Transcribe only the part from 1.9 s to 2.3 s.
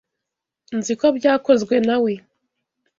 we.